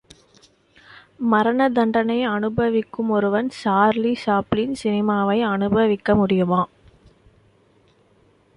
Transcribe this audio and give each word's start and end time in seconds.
மரண 1.23 1.67
தண்டனை 1.69 2.23
அனுபவிக்கும் 2.23 3.09
ஒருவன் 3.09 3.49
சார்லி 3.63 4.15
சாப்ளின் 4.25 4.75
சினிமாவை 4.83 5.39
அனுபவிக்க 5.49 6.15
முடியுமா? 6.15 6.61